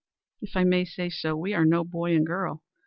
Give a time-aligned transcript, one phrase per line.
[0.41, 2.63] If I may say so, we are no boy and girl.